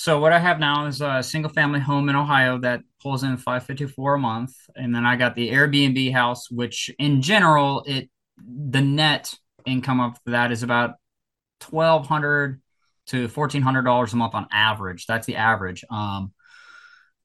[0.00, 3.36] So what I have now is a single family home in Ohio that pulls in
[3.36, 4.54] 554 a month.
[4.76, 9.34] And then I got the Airbnb house, which in general, it the net
[9.66, 10.94] income of that is about
[11.58, 12.62] twelve hundred
[13.06, 15.04] to fourteen hundred dollars a month on average.
[15.06, 15.84] That's the average.
[15.90, 16.32] Um,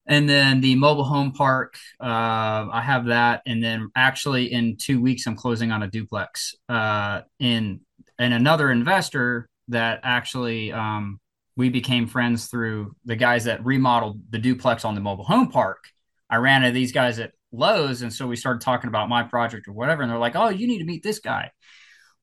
[0.08, 3.44] and then the mobile home park, uh, I have that.
[3.46, 6.56] And then actually in two weeks, I'm closing on a duplex.
[6.68, 7.82] Uh, in
[8.18, 11.20] and another investor that actually um,
[11.56, 15.86] we became friends through the guys that remodeled the duplex on the mobile home park.
[16.30, 19.68] I ran into these guys at Lowe's, and so we started talking about my project
[19.68, 20.02] or whatever.
[20.02, 21.52] And they're like, "Oh, you need to meet this guy."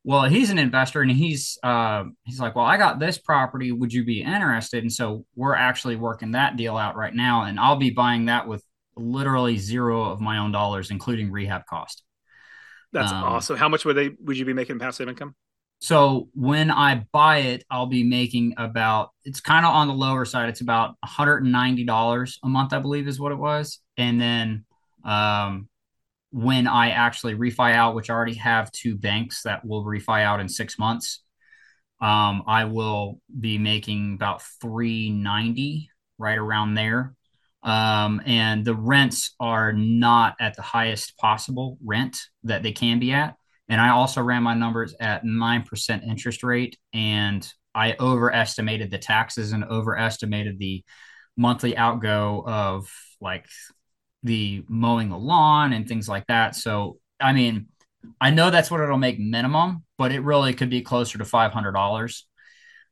[0.03, 3.71] Well, he's an investor, and he's uh, he's like, "Well, I got this property.
[3.71, 7.61] Would you be interested?" And so we're actually working that deal out right now, and
[7.61, 8.65] I'll be buying that with
[8.97, 12.03] literally zero of my own dollars, including rehab cost.
[12.93, 13.57] That's um, awesome.
[13.57, 15.35] How much would they would you be making passive income?
[15.81, 20.27] So when I buy it, I'll be making about it's kind of on the lower
[20.27, 20.51] side.
[20.51, 23.81] It's about $190 a month, I believe is what it was.
[23.97, 24.67] And then
[25.05, 25.69] um,
[26.33, 30.41] when I actually refi out, which I already have two banks that will refi out
[30.41, 31.23] in six months,
[32.01, 35.89] um, I will be making about 390
[36.19, 37.15] right around there.
[37.63, 43.13] Um, and the rents are not at the highest possible rent that they can be
[43.13, 43.37] at.
[43.71, 46.77] And I also ran my numbers at 9% interest rate.
[46.93, 50.85] And I overestimated the taxes and overestimated the
[51.37, 53.47] monthly outgo of like
[54.25, 56.57] the mowing the lawn and things like that.
[56.57, 57.69] So, I mean,
[58.21, 61.53] I know that's what it'll make minimum, but it really could be closer to five
[61.53, 62.27] hundred dollars.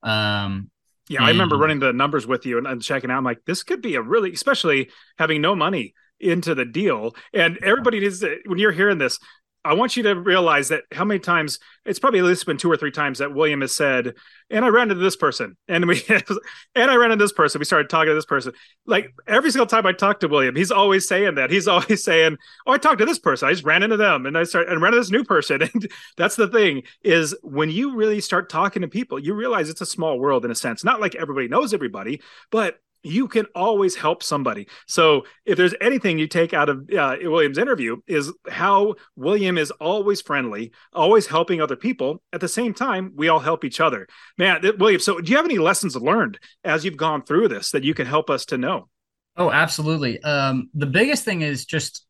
[0.02, 0.70] Um,
[1.08, 3.16] yeah, I remember running the numbers with you and, and checking out.
[3.16, 7.14] I'm like, this could be a really, especially having no money into the deal.
[7.32, 9.18] And everybody needs to, when you're hearing this,
[9.64, 12.70] I want you to realize that how many times it's probably at least been two
[12.70, 14.14] or three times that William has said,
[14.50, 17.58] and I ran into this person, and we and I ran into this person.
[17.58, 18.52] We started talking to this person.
[18.86, 21.50] Like every single time I talk to William, he's always saying that.
[21.50, 22.36] He's always saying,
[22.66, 23.48] "Oh, I talked to this person.
[23.48, 25.90] I just ran into them, and I started and ran into this new person." And
[26.16, 29.86] that's the thing is when you really start talking to people, you realize it's a
[29.86, 30.84] small world in a sense.
[30.84, 34.66] Not like everybody knows everybody, but you can always help somebody.
[34.86, 39.70] So if there's anything you take out of uh, William's interview is how William is
[39.72, 42.22] always friendly, always helping other people.
[42.32, 44.08] At the same time, we all help each other.
[44.36, 47.84] Man, William, so do you have any lessons learned as you've gone through this that
[47.84, 48.88] you can help us to know?
[49.36, 50.20] Oh, absolutely.
[50.22, 52.04] Um, the biggest thing is just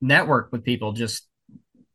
[0.00, 0.92] network with people.
[0.92, 1.28] Just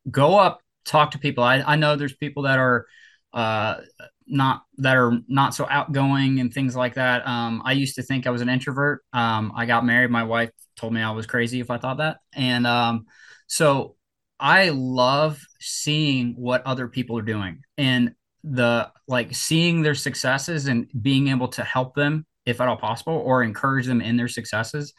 [0.10, 1.44] go up, talk to people.
[1.44, 2.86] I, I know there's people that are
[3.34, 3.82] uh,
[4.28, 7.26] not that are not so outgoing and things like that.
[7.28, 9.04] Um, I used to think I was an introvert.
[9.14, 10.12] Um, I got married.
[10.12, 13.06] My wife told me I was crazy if I thought that, and um,
[13.48, 13.96] so
[14.40, 18.14] I love seeing what other people are doing and
[18.44, 23.14] the like seeing their successes and being able to help them if at all possible
[23.14, 24.94] or encourage them in their successes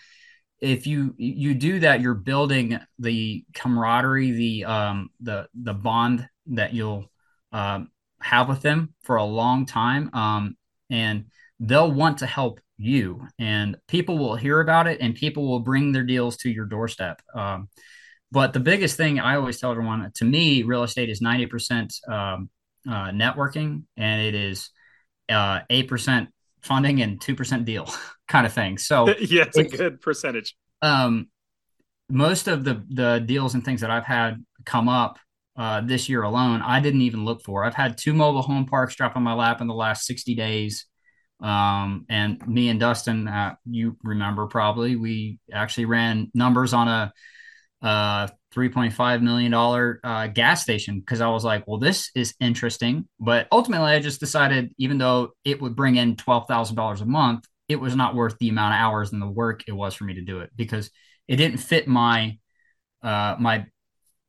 [0.60, 6.74] if you you do that you're building the camaraderie the um the the bond that
[6.74, 7.10] you'll
[7.52, 7.88] um
[8.20, 10.10] have with them for a long time.
[10.12, 10.56] Um,
[10.90, 11.26] and
[11.60, 15.92] they'll want to help you, and people will hear about it, and people will bring
[15.92, 17.20] their deals to your doorstep.
[17.34, 17.68] Um,
[18.30, 22.50] but the biggest thing I always tell everyone to me, real estate is 90% um,
[22.88, 24.70] uh, networking, and it is
[25.28, 26.28] uh, 8%
[26.62, 27.92] funding and 2% deal
[28.28, 28.78] kind of thing.
[28.78, 30.56] So, yeah, it's, it's a good percentage.
[30.80, 31.28] Um,
[32.10, 35.18] most of the the deals and things that I've had come up
[35.58, 37.64] uh, this year alone, I didn't even look for.
[37.64, 40.86] I've had two mobile home parks drop on my lap in the last 60 days.
[41.40, 47.12] Um, and me and Dustin, uh, you remember probably, we actually ran numbers on a
[47.82, 49.52] uh, $3.5 million
[50.04, 53.08] uh, gas station because I was like, well, this is interesting.
[53.18, 57.76] But ultimately, I just decided, even though it would bring in $12,000 a month, it
[57.76, 60.22] was not worth the amount of hours and the work it was for me to
[60.22, 60.90] do it because
[61.26, 62.38] it didn't fit my
[63.02, 63.66] uh, my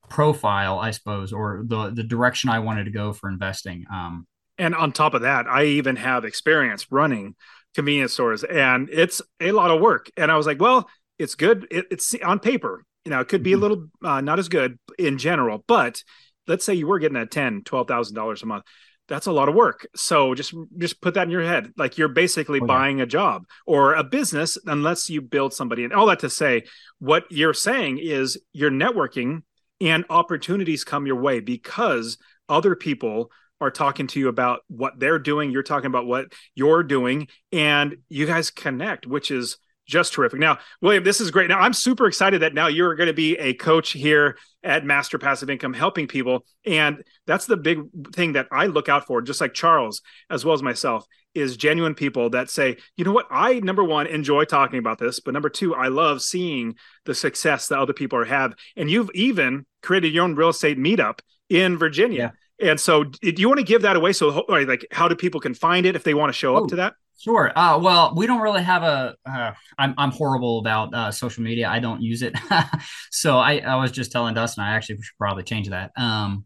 [0.09, 3.85] profile, I suppose, or the the direction I wanted to go for investing.
[3.91, 7.35] Um, and on top of that, I even have experience running
[7.75, 10.11] convenience stores, and it's a lot of work.
[10.17, 11.67] And I was like, well, it's good.
[11.71, 13.59] It, it's on paper, you know, it could be mm-hmm.
[13.59, 16.03] a little uh, not as good in general, but
[16.47, 18.65] let's say you were getting at ten, twelve thousand dollars a month.
[19.07, 19.87] That's a lot of work.
[19.95, 21.71] So just just put that in your head.
[21.77, 22.67] Like you're basically oh, yeah.
[22.67, 25.83] buying a job or a business unless you build somebody.
[25.83, 26.65] And all that to say,
[26.99, 29.41] what you're saying is you're networking
[29.81, 32.17] and opportunities come your way because
[32.47, 36.83] other people are talking to you about what they're doing you're talking about what you're
[36.83, 39.57] doing and you guys connect which is
[39.89, 40.39] just terrific.
[40.39, 41.49] Now william this is great.
[41.49, 45.17] Now i'm super excited that now you're going to be a coach here at master
[45.17, 47.79] passive income helping people and that's the big
[48.13, 51.05] thing that i look out for just like charles as well as myself
[51.35, 55.19] is genuine people that say, you know what, I number one enjoy talking about this,
[55.19, 56.75] but number two, I love seeing
[57.05, 58.55] the success that other people are have.
[58.75, 61.19] And you've even created your own real estate meetup
[61.49, 62.33] in Virginia.
[62.59, 62.71] Yeah.
[62.71, 64.11] And so, do you want to give that away?
[64.11, 66.75] So, like, how do people can find it if they want to show up to
[66.77, 66.93] that?
[67.19, 67.51] Sure.
[67.57, 69.15] Uh, well, we don't really have a.
[69.25, 71.69] am uh, I'm horrible about uh, social media.
[71.69, 72.33] I don't use it.
[73.11, 75.91] so I, I was just telling Dustin I actually should probably change that.
[75.97, 76.45] Um,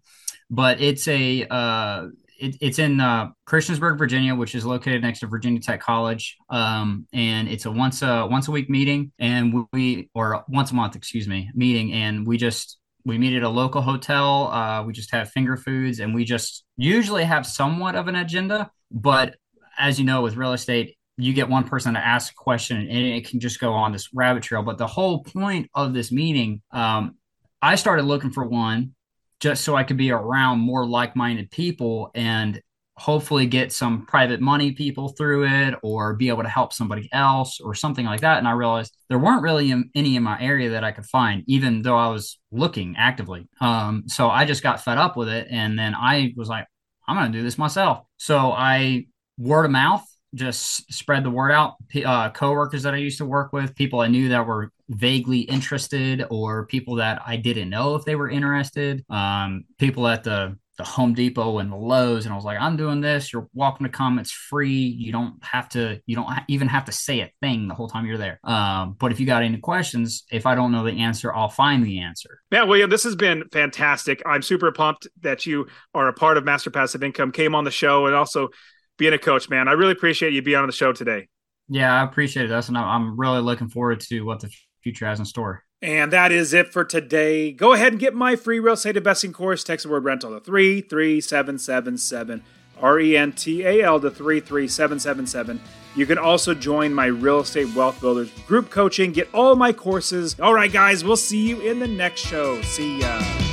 [0.49, 2.07] but it's a uh,
[2.43, 6.35] it, it's in uh, Christiansburg, Virginia, which is located next to Virginia Tech College.
[6.49, 10.75] Um, and it's a once a once a week meeting, and we or once a
[10.75, 14.51] month, excuse me, meeting, and we just we meet at a local hotel.
[14.51, 18.69] Uh, we just have finger foods, and we just usually have somewhat of an agenda.
[18.91, 19.35] But
[19.79, 22.89] as you know, with real estate, you get one person to ask a question, and
[22.89, 24.63] it can just go on this rabbit trail.
[24.63, 27.15] But the whole point of this meeting, um,
[27.61, 28.95] I started looking for one
[29.43, 32.61] just so I could be around more like minded people and
[32.95, 37.59] hopefully get some private money people through it or be able to help somebody else
[37.59, 38.37] or something like that.
[38.37, 41.81] And I realized there weren't really any in my area that I could find, even
[41.81, 43.49] though I was looking actively.
[43.59, 45.47] Um, so I just got fed up with it.
[45.51, 46.65] And then I was like,
[47.05, 48.05] I'm going to do this myself.
[48.15, 51.75] So I word of mouth just spread the word out.
[52.03, 56.25] Uh, coworkers that I used to work with, people I knew that were vaguely interested,
[56.29, 59.03] or people that I didn't know if they were interested.
[59.09, 62.75] Um, people at the the Home Depot and the Lowe's, and I was like, I'm
[62.75, 63.31] doing this.
[63.31, 64.17] You're welcome to come.
[64.17, 64.71] It's free.
[64.71, 66.01] You don't have to.
[66.07, 68.39] You don't even have to say a thing the whole time you're there.
[68.43, 71.85] Um, but if you got any questions, if I don't know the answer, I'll find
[71.85, 72.39] the answer.
[72.51, 74.21] Man, William, this has been fantastic.
[74.25, 77.71] I'm super pumped that you are a part of Master Passive Income, came on the
[77.71, 78.49] show, and also
[78.97, 79.49] being a coach.
[79.49, 81.27] Man, I really appreciate you being on the show today.
[81.69, 85.19] Yeah, I appreciate it, That's and I'm really looking forward to what the future has
[85.19, 85.63] in store.
[85.81, 87.51] And that is it for today.
[87.51, 89.63] Go ahead and get my free real estate investing course.
[89.63, 92.43] Text the word rental to 33777.
[92.81, 95.61] R E N T A L to 33777.
[95.95, 100.39] You can also join my Real Estate Wealth Builders group coaching, get all my courses.
[100.39, 102.61] All right, guys, we'll see you in the next show.
[102.63, 103.52] See ya.